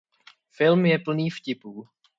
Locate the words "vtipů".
1.29-1.87